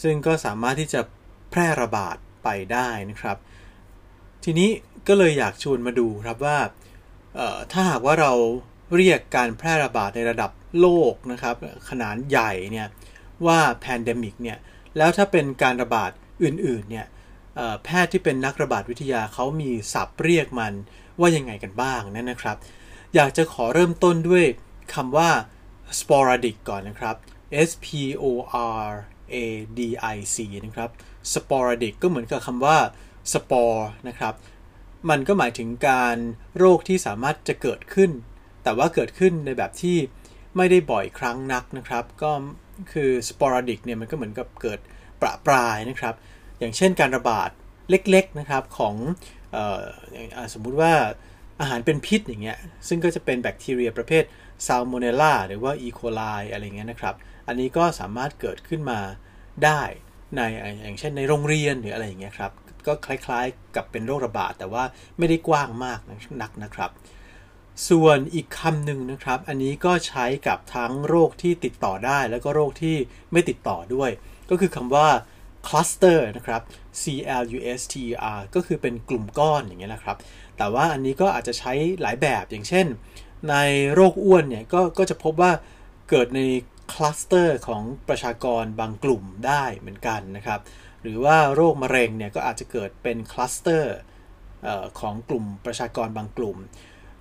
[0.03, 1.01] ซึ่งก็สามารถที่จะ
[1.51, 3.38] แพร่ระบาดไปได้นะครับ
[4.43, 4.69] ทีนี้
[5.07, 6.57] ก็เลยอยากชวนมาดูครับว่า
[7.72, 8.31] ถ้าหากว่าเรา
[8.96, 11.55] เรียกการแพร่ระบาดในระดับโลกนะครับ
[11.89, 12.88] ขนาดใหญ่เนี่ย
[13.46, 14.57] ว่า pandemic เนี่ย
[14.98, 16.12] แล้วถ้าเป็นการระบาด
[16.43, 17.07] อื่นๆเนี่ย
[17.84, 20.74] แพทย์ที่เป็นนักระบาดวิทยาเขามีศัพท์เรียกมัน
[21.19, 22.57] ว่ายังไงกันบ้างนั่นนะครับ
[23.15, 24.45] อยากจะขอเริ่มต้นด้วย
[24.93, 25.29] คำว่า
[26.00, 27.15] sporadic ก่อนนะครับ
[27.67, 27.88] S P
[28.21, 28.25] O
[28.83, 28.88] R
[29.33, 29.36] A
[29.77, 29.79] D
[30.15, 30.89] I C นะครับ
[31.33, 32.77] sporadic ก็เหมือนกับคำว่า
[33.33, 34.33] spore นะครับ
[35.09, 36.17] มันก็หมายถึงการ
[36.57, 38.12] โรคที่สามารถจะเกิดขึ้น
[38.63, 39.97] แต่ว่าเกิดขึ้นในแบบที่
[40.57, 42.31] ไม่ได้บ่อยครั้งนักนะครับ ก็
[42.91, 44.79] คือ sporadic เนี่ยมันก็เหมือนกับเกิด
[45.21, 46.15] ประปรายนะครับ
[46.59, 47.50] อย่างเช่นการระบาด
[47.89, 48.95] เล็กๆนะครับของ
[50.53, 50.93] สมมุติว่า
[51.62, 52.57] อาหารเป็นพิษอย่างเงี้ย
[52.88, 54.23] ซึ่งก็จะเป็นแบคทีเรียประเภท
[54.65, 57.15] ซาลโมเนลลาหรือว่าอีโคไลอะไรเงี้ยนะครับ
[57.47, 58.99] อันนี้ก็สามารถเกิดขึ้นมา
[59.65, 59.81] ได้
[60.36, 60.39] ใน
[60.83, 62.51] อย่างเช่นในโรงเรียนหรืออะไรอย่างเงี้ยครับ
[62.88, 64.83] ก็คล้ายๆกับเป็นโรคระบาด แต่ว่า
[65.17, 65.99] ไม่ได้กว้างมาก
[66.41, 66.91] นักนะครับ
[67.89, 72.95] ส่วนอีกคำหนึ่งนะครับ อันนี้ก็ใช้กับทั้งโรคที่ติดต่อได้ แล้วก็โรคที่
[73.31, 74.12] ไม่ติดต่อด้วย
[74.49, 75.07] ก็คือคำว่า
[75.67, 76.62] cluster นะครับ
[77.02, 77.04] C
[77.41, 80.17] L U S T E R ก็คือเป็นกลุ่มก้อนอย่างเงี้ยนะครับ
[80.58, 82.86] แต่ว่าอันนี้ก็อาจจะใช้หลายแบบอย่างเช่น
[83.50, 83.56] ใน
[83.93, 85.52] โรคอ้วนเนี่ยกก็จะพบว่า
[86.10, 86.41] เกิดใน
[86.93, 90.60] คลัสเตอร์ของประชากรบางกลุ่มได้เหมือนกันนะครับ
[91.02, 93.96] หรือว่าโรคมะเร็งเนี่ยก็อาจจะเกิดเป็นคลัสเตอร์
[95.00, 96.58] ของกลุ่มประชากรบางกลุ่ม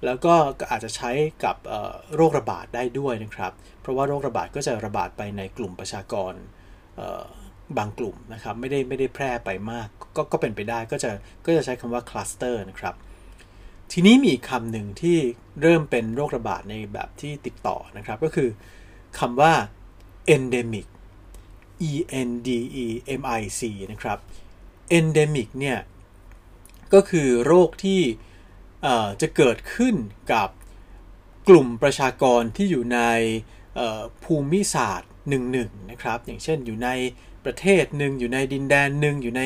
[0.05, 0.35] แล้วก็
[0.71, 1.11] อาจจะใช้
[1.45, 1.57] กับ
[2.17, 6.33] โรคระบาดได้ด้วยนะครับ เพราะว่าโรคระบาดก็จะระบาดไปในกลุ่มประชากร
[7.79, 11.11] บางกลุ่มนะครับไม่ได้ไม่ได้แพร่ไปมาก ก็ก็เป็นไปได้ก็จะ
[11.45, 12.95] ก็จะใช้คำว่าคลัสเตอร์นะครับ
[13.93, 15.19] ทีนี้มีคำหนึ่งที่
[15.61, 18.49] เริ่มเป็นโรคระบาดในแบบที่ติดต่อนะครับ ก็คือ
[19.19, 19.53] คำว่า
[20.35, 20.87] endemic
[21.91, 21.93] E
[22.29, 22.49] N D
[22.85, 22.87] E
[23.21, 23.61] M I C
[23.93, 24.19] นะครับ
[24.99, 25.79] endemic เนี่ย
[26.95, 28.01] ก็คือโรคที่
[29.21, 29.95] จะเกิดขึ้น
[30.33, 30.49] กับ
[31.49, 33.01] กลุ่มประชากรที่อยู่ใน
[34.25, 36.89] ภูมิศาสตร์หนึ่งๆนะครับ อย่างเช่นอยู่ใน
[37.47, 39.43] ประเทศหนึ่งอยู่ในดินแดนหนึ่งอยู่ใน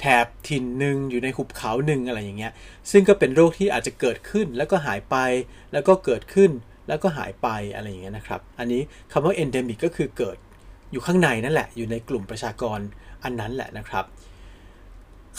[0.00, 2.52] แถบถิ่นหนึ่งอยู่ในหุบเขาหนึ่งอะไรอย่างเงี้ย
[2.90, 5.16] ซึ่งก็เป็นโรคที่อาจจะเกิดขึ้นแล้วก็หายไป
[5.72, 6.50] แล้วก็เกิดขึ้น
[6.88, 10.36] แล้วก็หายไปอะไรอย่างเงี้ยนะครับ อันนี้คำว่า endemic ก็คือเกิด
[10.92, 12.78] อยู่ข้างในนั่นแหละ อยู่ในกลุ่มประชากร
[13.24, 14.04] อันนั้นแหละนะครับ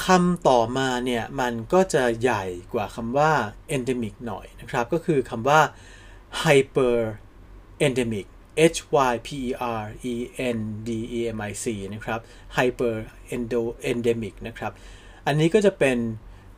[0.05, 3.31] คำต่อมาเนี่ยมันก็จะใหญ่กว่าคำว่า
[3.75, 5.59] endemic หน่อยนะครับ ก็คือคำว่า
[6.41, 6.97] hyper
[7.85, 8.27] endemic
[8.75, 8.79] H
[9.11, 10.13] Y P E R E
[10.55, 12.19] N D E M I C นะครับ
[12.57, 12.95] hyper
[13.35, 14.71] endo endemic นะครับ
[15.27, 15.97] อันนี้ก็จะเป็น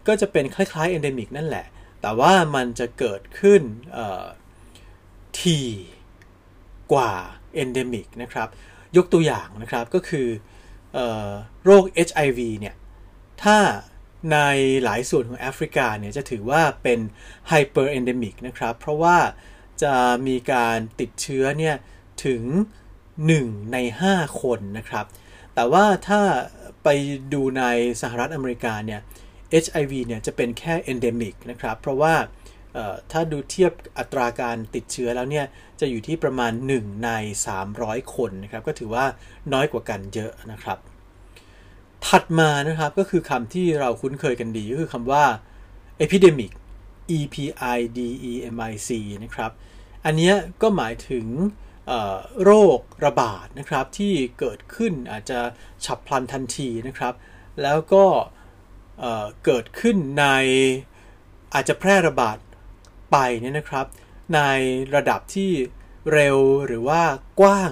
[0.07, 1.65] ก็จะเป็นคล้ายๆ endemic นั่นแหละ
[2.01, 3.61] แต่ว่ามันจะเกิดขึ้น
[5.39, 5.59] ที
[6.93, 7.13] กว่า
[7.63, 8.47] endemic นะครับ
[8.97, 10.27] ยกตัวอย่างนะครับก็คือ
[11.63, 12.75] โรค HIV เนี่ย
[13.43, 13.57] ถ้า
[14.31, 14.37] ใน
[14.83, 16.99] หลายส่วนของแอฟริกาเนี่ยจะถือว่าเป็น
[17.47, 19.17] hyperendemic นะครับ เพราะว่า
[19.83, 19.95] จะ
[20.27, 21.75] มีการติดเชื้อเนี่ย
[22.25, 22.43] ถึง
[23.07, 23.77] 1 ใน
[24.11, 25.05] 5 คนนะครับ
[25.55, 26.21] แต่ว่าถ้า
[26.83, 26.87] ไป
[27.33, 27.63] ดูใน
[28.01, 29.01] สหรัฐอเมริกาเนี่ย
[29.63, 32.15] HIV เนี่ยจะเป็นแค่ endemic นะครับ เพราะว่า
[33.11, 35.45] ถ้าดูเทียบอัตราการติดเชื้อแล้วเนี่ย
[35.79, 37.09] จะอยู่ที่ประมาณ 1 ใน
[37.61, 39.05] 300 คนนะครับ ก็ถือว่า
[39.53, 40.77] น้อยกว่ากันเยอะนะครับ
[42.07, 45.23] ถัดมานะครับก็คือคำที่เราคุ้นเคยกันดีก็คือคำว่า
[46.03, 46.51] epidemic
[47.17, 47.35] e p
[47.77, 47.99] i d
[48.31, 48.89] e m i c
[49.23, 49.51] นะครับ
[50.05, 51.25] อันนี้ก็หมายถึง
[52.43, 55.39] โรคระบาดนะครับที่เกิดขึ้นอาจจะ
[55.85, 57.13] ฉับพลันทันทีนะครับ
[57.61, 58.05] แล้วก็
[59.45, 60.25] เกิดขึ้นใน
[61.53, 62.37] อาจจะแพร่ระบาด
[63.11, 63.85] ไปเนี่ยนะครับ
[64.35, 64.41] ใน
[64.95, 65.51] ระดับที่
[66.13, 66.37] เร็ว
[66.67, 67.01] หรือว่า
[67.39, 67.71] กว้าง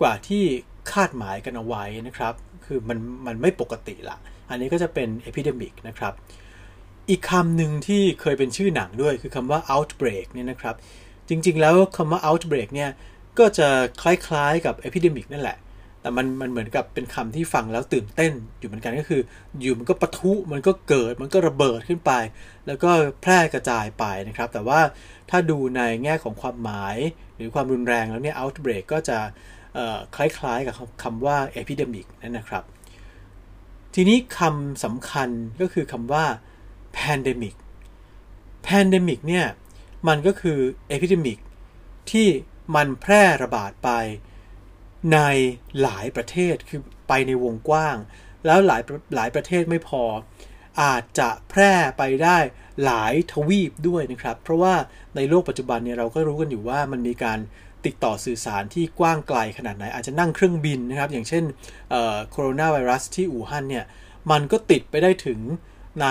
[0.00, 0.44] กว่าที่
[0.92, 4.16] คาดหมายกันเอาไว้นะครับ คือมันมันไม่ปกติละ
[4.50, 6.12] อันนี้ก็จะเป็น epidemic นะครับ
[7.10, 10.76] อีกคำหนึ่งที่เคยเป็นชื่อหนังด้วยคือคำว่า outbreak เนี่ยนะครับ
[11.32, 12.90] จริง ๆ แล้วคำว่า outbreak เนี่ย
[13.38, 13.68] ก็จะ
[14.02, 15.58] คล้ายๆกับ epidemic นั่นแหละ
[16.00, 19.22] แต่มันมันเหมือนกับเป็นคำที่ฟังแล้วตื่นเต้น อยู่เหมือนกันก็คือ
[19.60, 22.12] อยู่มันก็ปะทุมันก็เกิดมันก็ระเบิดขึ้นไป
[22.66, 22.90] แล้วก็
[23.22, 24.80] แพร่กระจายไปนะครับ แต่ว่า
[25.30, 26.96] ถ้าดูในแง่ของความหมาย
[27.36, 29.18] หรือความรุนแรงแล้วเนี่ย outbreak ก็จะ
[30.16, 32.64] คล้ายๆกับคำว่า epidemic นั่นนะครับ
[33.94, 35.28] ทีนี้คำสำคัญ
[35.60, 36.24] ก็คือคำว่า
[36.98, 37.54] pandemic
[38.66, 39.46] pandemic เนี่ย
[40.08, 40.58] มันก็คือ
[40.94, 41.38] epidemic
[42.10, 42.28] ที่
[42.74, 43.90] มันแพร่ระบาดไป
[45.14, 45.18] ใน
[45.82, 47.96] หลายประเทศคือไปในวงกว้าง
[48.46, 48.82] แล้วหลาย
[49.16, 50.02] หลายประเทศไม่พอ
[50.82, 52.38] อาจจะแพร่ไปได้
[52.84, 54.74] หลายทวีปด้วยนะครับ เพราะว่า
[55.16, 57.38] ในโลกปัจจุบันเนี่ยเราก็รู้กันอยู่ว่ามันมีการ
[57.86, 61.44] ติดต่อสื่อสารที่กว้างไกลขนาดไหน อาจจะนั่งเครื่องบินนะครับ อย่างเช่น
[62.30, 63.84] โคโรนาไวรัสที่อู่ฮั่นเนี่ย
[64.30, 65.40] มันก็ติดไปได้ถึง
[66.00, 66.06] ใน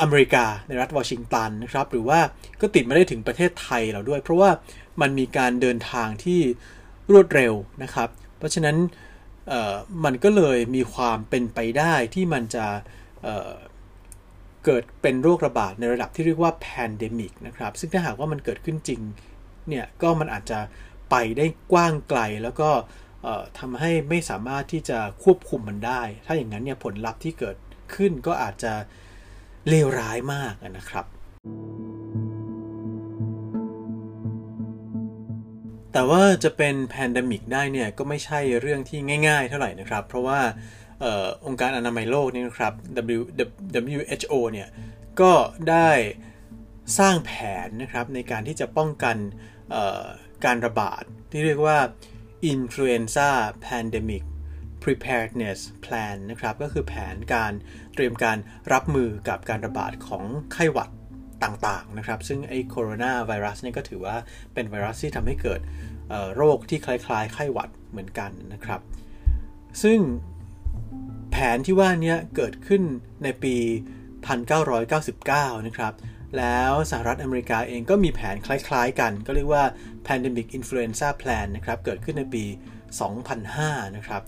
[0.00, 2.20] อเมริกาในรัฐวอชิงตันนะครับ หรือว่า
[2.60, 4.50] ก็ติดมาได้ถึงประเทศไทยเราด้วย เพราะว่า
[5.00, 6.40] มันมีการเดินทางที่
[7.12, 8.76] รวดเร็วนะครับ เพราะฉะนั้น
[10.04, 12.66] มันก็เลยมีความเป็นไปได้ที่มันจะ
[13.22, 19.00] เกิดเป็นโรคระบาดในระดับที่เรียกว่า pandemic นะครับ ซึ่งถ้าหากว่ามันเกิดขึ้นจริง
[19.68, 20.60] เนี่ยก็มันอาจจะ
[21.10, 22.70] ไปได้กว้างไกลแล้วก็
[23.58, 27.56] ทำให้ไม่สามารถที่จะควบคุมมันได้ ถ้าอย่างนั้นเนี่ยผลลัพธ์ที่เกิด
[27.94, 31.04] ขึ้นก็อาจจะเเลวร้ายมากนะครับ
[35.92, 40.40] แต่ว่าจะเป็นแพนดมิกได้เนี่ยก็ไม่ใช่เรื่องที่ง่าย ๆ เท่าไหร่นะครับ เพราะว่า
[41.02, 42.72] ออองค์การอนามัยโลกนี่นะครับ
[43.18, 43.20] W
[44.00, 44.68] WHO เนี่ย
[45.20, 45.32] ก็
[45.70, 45.90] ได้
[46.98, 47.30] สร้างแผ
[47.66, 49.16] นนะครับในการที่จะป้องกัน
[50.44, 51.78] การระบาดที่เรียกว่า
[52.52, 53.30] Influenza
[53.66, 54.24] Pandemic
[54.82, 57.52] preparedness plan นะครับ ก็คือแผนการ
[57.94, 58.38] เตรียมการ
[58.72, 60.90] รับมือกับการระบาดของไข้หวัด
[61.44, 64.16] ต่างๆนะครับ ซึ่งไอ้โคโรนาไวรัสนี่ก็ถือว่า
[64.54, 65.60] เป็นไวรัสที่ทำให้เกิด
[66.36, 68.80] โรคที่คล้ายๆ ไข้หวัดเหมือนกันนะครับ
[69.82, 69.98] ซึ่ง
[71.30, 72.82] แผนที่ว่านี้เกิดขึ้น
[73.22, 73.56] ในปี
[74.40, 75.94] 1999 นะครับ
[76.38, 79.64] แล้วสหรัฐอเมริกาเองก็มีแผนคล้ายๆกัน ก็เรียกว่า
[80.06, 82.44] Pandemic Influenza Plan นะครับ เกิดขึ้นในปี
[83.20, 84.22] 2005 นะครับ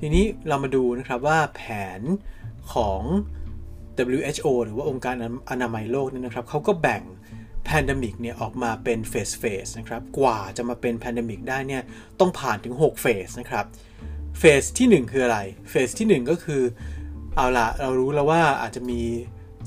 [0.00, 1.62] ทีนี้เรามาดูนะครับว่าแผ
[1.98, 2.00] น
[2.72, 3.02] ของ
[4.18, 5.14] WHO หรือว่าองค์การ
[5.50, 7.02] อนามัยโลกนี่นะครับเขาก็แบ่ง
[7.64, 11.82] pandemic เนี่ยออกมาเป็นเฟสเฟสนะครับกว่าจะมาเป็น pandemic ได้เนี่ย
[12.20, 13.64] ต้องผ่านถึง6เฟสนะครับ
[14.38, 15.38] เฟสที่ 1 คืออะไร
[15.70, 16.62] เฟสที่ 1 ก็คือ
[17.36, 19.00] เอาละเรารู้แล้วว่าอาจจะมี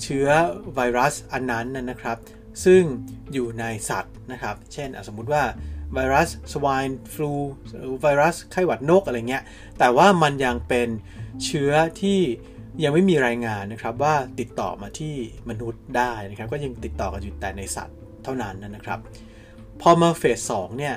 [0.02, 0.28] เชื้อ
[0.74, 2.18] ไวรัสอันนั้นนะครับ
[2.66, 2.82] ซึ่ง
[3.34, 5.44] อยู่ในสัตว์นะครับ เช่นสมมุติว่า
[5.94, 7.32] ไวรัสสวายฟลู
[8.02, 9.44] ไวรัสไข้หวัดนกอะไรเงี้ย
[9.80, 10.88] แต่ว่ามันยังเป็น
[11.46, 12.20] เชื้อที่
[12.84, 15.16] ยังไม่มีรายงานนะครับว่าติดต่อมาที่
[15.50, 19.00] มนุษย์ได้นะครับ ก็ยังติดต่อกันอยู่แต่ในสัตว์เท่านั้นนะครับ
[19.82, 20.96] พอมาเฟส2เนี่ย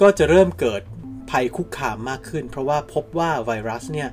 [0.00, 0.82] ก็จะเริ่มเกิด
[1.30, 4.08] ภัยคุกคามมากขึ้น เพราะว่าพบว่าไวรัสเนี่ย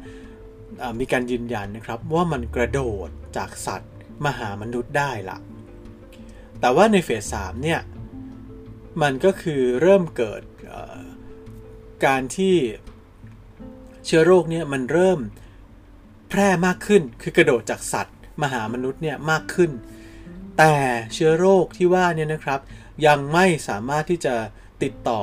[0.99, 3.91] มีการยืนยันนะครับว่ามันกระโดดจากสัตว์
[4.25, 5.37] มาหามนุษย์ได้ละ
[6.59, 7.79] แต่ว่าในเฟส3เนี่ย
[9.01, 10.41] มันก็คือเริ่มเกิด
[12.05, 12.55] การที่
[14.05, 15.19] เชื้อโรคเนี่ยมันเริ่ม
[16.29, 19.71] แพร่มากขึ้นคือกระโดดจากสัตว์มาหามนุษย์เนี่ยมากขึ้น
[20.57, 20.75] แต่
[21.13, 22.59] เชื้อโรคที่ว่าเนี่ยนะครับ
[23.05, 24.35] ยังไม่สามารถที่จะ
[24.83, 25.21] ติดต่อ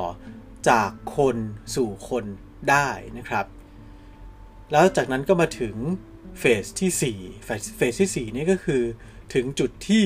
[0.68, 1.36] จากคน
[1.74, 2.24] สู่คน
[2.70, 3.46] ได้นะครับ
[4.72, 5.74] แล้วจากนั้นก็มาถึง
[6.38, 8.82] เฟสที่4เฟสที่4นี่ก็คือ
[9.34, 10.04] ถึงจุดที่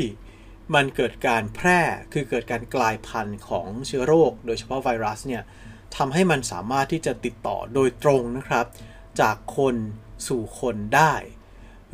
[0.74, 1.80] มันเกิดการแพร่
[2.12, 5.42] คือเกิดการกลายพันธุ์ของเชื้อโรค โดยเฉพาะไวรัสเนี่ย
[5.96, 8.66] ทำให้มันสามารถที่จะติดต่อโดยตรงนะครับ
[9.20, 9.74] จากคน
[10.28, 11.12] สู่คนได้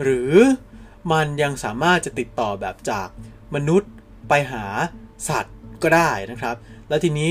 [0.02, 0.32] หรือ
[1.12, 3.08] มันยังสามารถจะติดต่อแบบจาก
[3.54, 3.90] มนุษย์
[4.28, 4.64] ไปหา
[5.28, 6.56] สัตว์ก็ได้นะครับ
[6.88, 7.30] แล้วทีนี้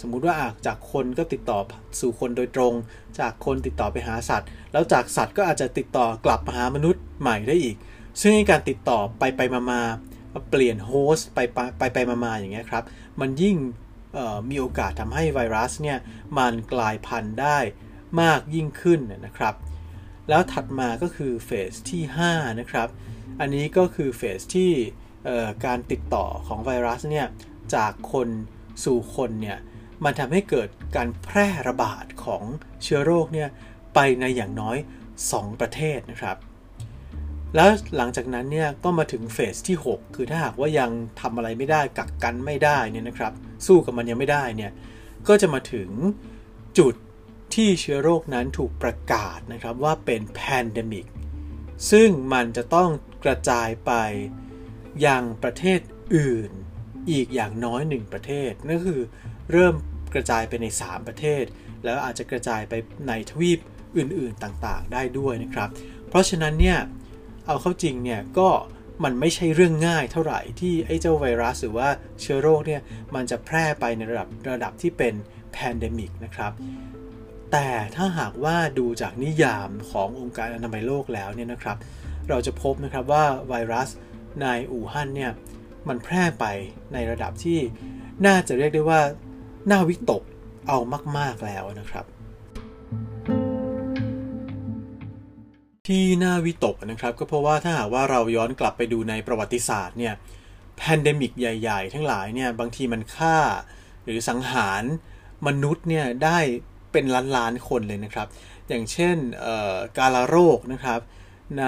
[0.00, 1.58] สมมุติว่าจากคนก็ติดต่อ
[2.00, 2.74] สู่คนโดยตรง
[3.20, 7.76] จากคนติดต่อไปหาสัตว์ แล้วจากสัตว์ก็อาจจะติดต่อกลับมาหามนุษย์ใหม่ได้อีก
[8.20, 9.82] ซึ่งการติดต่อไปไปมามา
[10.50, 11.38] เปลี่ยนโฮสต์ไป
[11.78, 12.84] ไปไปมาๆอย่างเงี้ยครับ
[13.20, 13.56] มันยิ่ง
[14.50, 15.98] มีโอกาสทำให้ไวรัสเนี่ย
[16.38, 17.58] มันกลายพันธุ์ได้
[18.20, 19.54] มากยิ่งขึ้นนะครับ
[20.28, 22.88] แล้วถัดมาก็คือเฟสที่5นะครับ
[23.40, 24.72] อันนี้ก็คือเฟสที่
[25.64, 27.26] การติดต่อของไวรัสเนี่ย
[27.74, 28.28] จากคน
[28.84, 29.58] สู่คนเนี่ย
[30.04, 32.42] มันทำให้เกิดการแพร่ระบาดของ
[32.82, 33.48] เชื้อโรคเนี่ย
[33.94, 34.76] ไปในอย่างน้อย
[35.18, 36.36] 2 ประเทศนะครับ
[37.54, 43.32] แล้วหลังจากนั้นเนี่ยก็มาถึงเฟสที่ 6 คือถ้าหากว่ายังทำอะไรไม่ได้กักกันไม่ได้เนี่ยนะครับ
[43.66, 44.72] สู้กับมันยังไม่ได้เนี่ย
[45.28, 45.90] ก็จะมาถึง
[46.78, 46.94] จุด
[47.54, 51.06] ที่เชื้อโรคนั้นถูกประกาศนะครับว่าเป็น pandemic
[51.90, 52.90] ซึ่งมันจะต้อง
[53.24, 53.92] กระจายไป
[55.06, 55.80] ยังประเทศ
[56.16, 56.50] อื่น
[57.10, 59.02] อีกอย่างน้อยหนึ่งประเทศนั่นคือ
[59.52, 59.74] เริ่ม
[60.14, 61.44] กระจายไปใน 3 ประเทศ
[61.84, 62.74] แล้วอาจจะกระจายไป
[63.08, 63.58] ในทวีป
[63.96, 65.68] อื่นๆต่างๆ ได้ด้วยนะครับ
[66.08, 66.78] เพราะฉะนั้นเนี่ย
[67.46, 68.48] เอาเข้าจริงเนี่ยก็
[69.04, 71.88] มันไม่ใช่เรื่องง่ายเท่าไหร่ที่ไอ้เจ้าไวรัสหรือว่า
[72.20, 72.82] เชื้อโรคเนี่ย
[73.14, 75.14] มันจะแพร่ไปในระดับระดับที่เป็น
[75.52, 76.52] pandemic นะครับ
[77.52, 81.76] แต่ถ้าหากว่าดูจากนิยามขององค์การอนามัยโลกแล้วเนี่ยนะครับ
[82.28, 83.88] เราจะพบนะครับว่าไวรัส
[84.40, 85.32] ในอู่ฮั่นเนี่ย
[85.88, 86.44] มันแพร่ไป
[86.92, 87.58] ในระดับที่
[88.26, 89.00] น่าจะเรียกได้ว่า
[89.70, 90.22] น่าวิตก
[90.68, 90.78] เอา
[91.18, 92.04] มาก ๆแล้วนะครับ
[95.90, 100.14] ที่น่าวิตกนะครับก็เพราะว่าถ้าหากว่าเราย้อนกลับไปดูในประวัติศาสตร์เนี่ย
[100.76, 103.38] pandemic ใหญ่ๆ ทั้งหลายเนี่ยบางทีมันฆ่า
[104.04, 104.82] หรือสังหาร
[105.46, 106.38] มนุษย์เนี่ยได้
[106.92, 107.04] เป็น
[107.36, 108.28] ล้านๆคนเลยนะครับ
[108.68, 109.16] อย่างเช่น
[109.98, 111.00] กาฬโรคนะครับ
[111.58, 111.66] ใน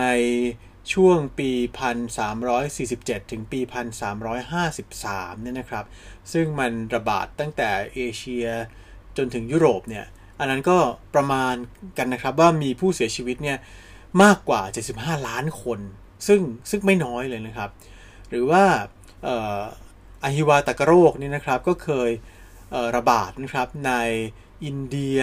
[0.93, 1.51] ช่วงปี
[2.37, 3.61] 1347 ถึงปี
[4.33, 5.85] 1353 เนี่ยนะครับ
[6.33, 8.47] ซึ่งมันระบาดตั้งแต่เอเชีย
[9.17, 10.07] จนถึงยุโรปเนี่ย
[10.39, 10.79] อันนั้นก็
[11.15, 11.55] ประมาณ
[11.99, 13.59] กันนะครับว่ามีผู้เสียชีวิตเนี่ย
[14.23, 14.63] มากกว่า
[14.95, 15.81] 75 ล้านคน
[16.27, 17.71] ซึ่งซึ่งไม่น้อยเลยนะครับ
[18.31, 18.65] หรือว่า
[20.25, 22.11] อหิวาตกโรคนี่นะครับก็เคย
[22.97, 23.93] ระบาดนะครับใน
[24.65, 25.21] อินเดีย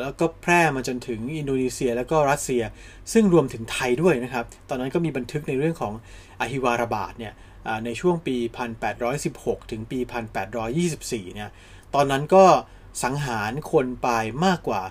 [0.00, 2.62] แล้วก็แพร่มาจนถึงอินโดนีเซียแล้วก็รัสเซีย
[3.12, 5.92] ซึ่งรวมถึงไทยด้วยนะครับ ตอนนั้นก็มีบันทึกในเรื่องของ
[6.40, 7.32] อหิวาระบาดเนี่ย
[7.84, 8.36] ในช่วงปี
[9.04, 9.98] 1816 ถึงปี
[10.66, 11.50] 1824 เนี่ย
[11.94, 12.44] ตอนนั้นก็
[13.02, 14.08] สังหารคนไป
[14.44, 14.82] มากกว่า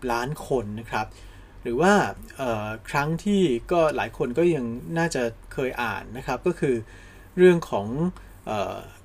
[0.00, 1.06] 40 ล้านคนนะครับ
[1.64, 1.94] หรือว่า
[2.90, 4.64] ครั้งที่ก็หลายคนก็ยัง
[4.98, 5.22] น่าจะ
[5.52, 6.76] เคยอ่านนะครับ ก็คือ
[7.38, 7.86] เรื่องของ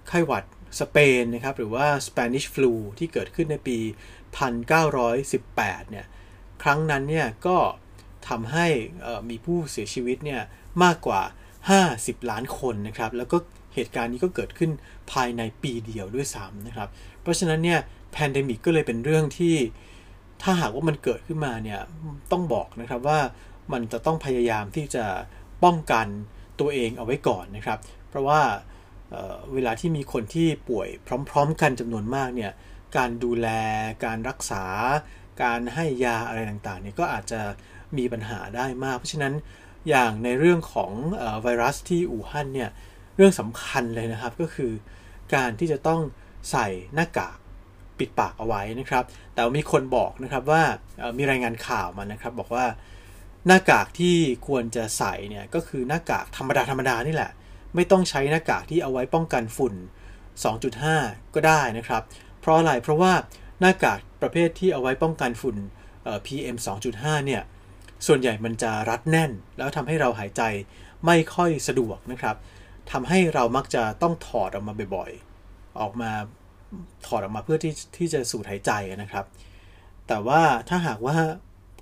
[0.08, 0.46] ไข้หวัด
[0.80, 3.78] สเปนนะครับ หรือว่า Spanish flu ที่เกิดขึ้นในปี
[4.60, 6.06] 1918 เนี่ย
[6.64, 7.58] ครั้งนั้นเนี่ยก็
[8.30, 8.68] ทำให้
[9.30, 10.42] มีผู้เสียชีวิตเนี่ย
[10.84, 11.22] มากกว่า
[11.76, 13.38] 50 ล้านคนนะครับ แล้วก็
[13.76, 14.72] เหตุการณ์นี้ก็เกิดขึ้น
[15.12, 16.90] ภายในปีเดียวด้วยซ้ำนะครับ
[17.22, 17.80] เพราะฉะนั้นเนี่ย
[18.12, 19.56] pandemic ก็เลยเป็นเรื่องที่
[20.42, 21.80] ถ้าหากว่ามันเกิดขึ้นมาเนี่ย
[22.32, 23.20] ต้องบอกนะครับว่า
[23.74, 25.06] มันจะต้องพยายามที่จะ
[25.64, 26.08] ป้องกัน
[26.60, 28.42] ตัวเองเอาไว้ก่อนนะครับ เพราะว่า
[29.10, 30.90] เวลาที่มีคนที่ป่วย
[31.30, 32.52] พร้อม ๆ กันจำนวนมากเนี่ย
[32.98, 33.48] การดูแล
[34.06, 34.66] การรักษา
[35.44, 37.42] การให้ยาอะไรต่างๆเนี่ยก็อาจจะ
[37.98, 39.34] มีปัญหาได้มาก เพราะฉะนั้น
[39.90, 40.92] อย่างในเรื่องของ
[41.42, 42.70] ไวรัสที่อู่ฮั่นเนี่ย
[43.16, 44.72] เรื่องสำคัญเลยนะครับก็คือ
[45.36, 46.02] การที่จะต้อง
[46.52, 47.38] ใส่หน้ากาก
[48.00, 50.64] ปิดปากเอาไว้นะครับ แต่มีคนบอกนะครับว่า
[51.18, 52.66] มีรายงานข่าวมานะครับ บอกว่า
[53.48, 54.16] หน้ากากที่
[54.48, 57.32] ควรจะใส่เนี่ยก็คือหน้ากากธรรมดาธรรมดานี่แหละ
[57.76, 59.74] ไม่ต้องใช้หน้ากากที่เอาไว้ป้องกันฝุ่น
[60.54, 62.04] 2.5 ก็ได้นะครับ
[62.40, 63.14] เพราะอะไรเพราะว่า
[63.60, 65.56] หน้ากากประเภทที่เอาไว้ป้องกันฝุ่น
[66.26, 66.58] PM
[66.92, 67.42] 2.5 เนี่ย
[68.08, 70.42] ส่วนใหญ่มันจะรัดแน่น แล้วทำให้เราหายใจ
[71.06, 72.36] ไม่ค่อยสะดวกนะครับ
[72.92, 76.12] ทำให้เรามักจะต้องถอดออกมาบ่อยๆ ออกมา
[77.06, 79.26] ถอดออกมาเพื่อที่ที่จะสูดหายใจนะครับ
[80.08, 81.16] แต่ว่าถ้าหากว่า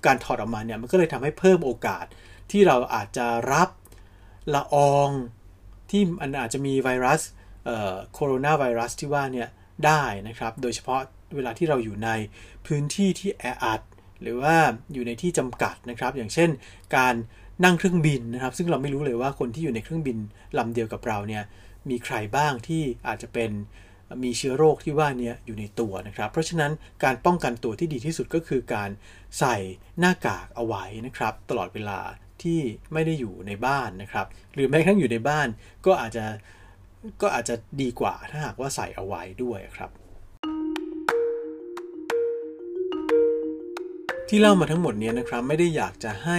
[0.06, 2.04] การถอดออกมาเนี่ยมันก็เลยทำให้เพิ่มโอกาส
[2.50, 3.68] ที่เราอาจจะรับ
[4.54, 5.10] ละออง
[5.90, 7.20] ที่มันอาจจะมีไวรัส
[8.12, 9.48] โคโรนาไวรัสที่ว่าเนี่ย
[9.86, 11.00] ได้นะครับ โดยเฉพาะ
[11.36, 12.10] เวลาที่เราอยู่ใน
[12.66, 13.80] พื้นที่ที่แออัด
[14.22, 14.56] หรือว่า
[14.92, 16.50] อยู่ในที่จำกัดนะครับ อย่างเช่น
[16.96, 17.14] การ
[17.64, 20.18] นั่งเครื่องบินนะครับ ซึ่งเราไม่รู้เลยว่าคนที่อยู่ในเครื่องบิน
[20.58, 21.44] ลำเดียวกับเราเนี่ย
[21.90, 23.50] มีใครบ้างที่อาจจะเป็น
[24.24, 26.72] มีเชื้อโรคที่ว่านี้อยู่ในตัวนะครับ เพราะฉะนั้น
[27.04, 28.90] การป้องกันตัวที่ดีที่สุดก็คือการ
[29.38, 29.56] ใส่
[29.98, 32.00] หน้ากากเอาไว้นะครับ ตลอดเวลา
[32.42, 32.60] ที่
[32.92, 35.48] ไม่ได้อยู่ในบ้านนะครับ หรือแม้กระทั่งอยู่ในบ้าน
[35.86, 36.24] ก็อาจจะ
[37.22, 39.90] ก็อาจจะดีกว่าถ้าหากว่าใส่เอาไว้ด้วยครับ
[44.28, 46.38] ที่เล่ามาทั้งหมดนี้นะครับไม่ได้อยากจะให้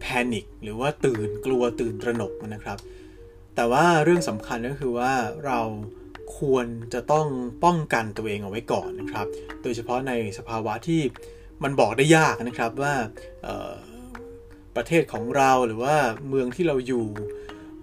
[0.00, 2.78] แพนิคหรือว่าตื่นกลัวตื่นตระหนกนะครับ
[3.54, 5.12] แต่ว่าเรื่องสำคัญก็คือว่า
[5.46, 5.60] เรา
[6.38, 7.26] ควรจะต้อง
[7.64, 9.26] ป้องกันตัวเองเอาไว้ก่อนนะครับ
[9.62, 11.02] โดยเฉพาะในสภาวะที่
[11.62, 12.94] มันบอกได้ยากนะครับว่า
[14.76, 15.96] ประเทศของเราหรือว่า
[16.28, 17.06] เมืองที่เราอยู่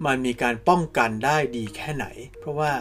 [0.06, 2.06] มันมีการป้องกันได้ดีแค่ไหน
[2.40, 2.72] เพราะว่า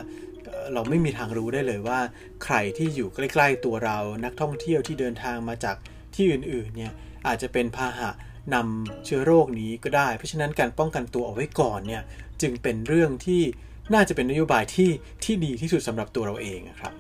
[0.74, 2.00] เราไม่มีทางรู้ได้เลยว่า
[2.44, 5.78] ใครที่อยู่ใกล้ ๆ ตัวเรานักท่องเที่ยวที่เดินทางมาจาก
[6.16, 6.94] ที่อื่นๆเนี่ย
[7.28, 8.10] อาจจะเป็นพาหะ
[8.54, 12.04] นำเชื้อโรคนี้ก็ได้ เพราะฉะนั้นการป้องกันตัวเอาไว้ก่อนเนี่ย
[12.42, 13.42] จึงเป็นเรื่องที่
[13.94, 14.90] น่าจะเป็นนโยบายที่
[15.24, 16.94] ที่ดีที่สุดสำหรับตัวเราเองนะครับ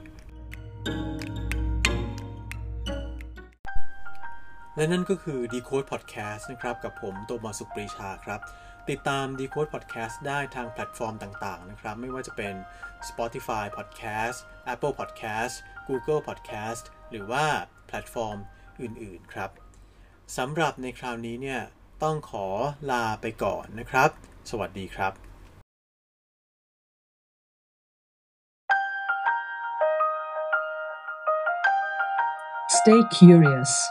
[4.75, 8.41] และนั่นก็คือ Decode Podcast นะครับ กับผมโตมร ศุขปรีชาครับ
[8.89, 12.54] ติดตาม Decode Podcast ได้ทางแพลตฟอร์มต่าง ๆ นะครับ ไม่ว่าจะเป็น
[13.10, 14.38] Spotify Podcast
[14.73, 15.56] Apple Podcast
[15.88, 17.45] Google Podcast หรือว่า
[17.88, 18.38] แพลตฟอร์ม
[18.82, 19.49] อื่น ๆ ครับ
[20.38, 21.62] สำหรับในคราวนี้เนี่ย
[22.04, 22.47] ต้องขอ
[22.91, 24.10] ลาไปก่อนนะครับ
[24.49, 25.31] สวัสดีครับ
[32.84, 33.88] Stay curious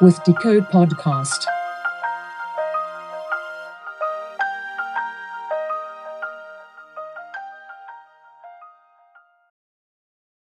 [0.00, 1.44] with Decode Podcast.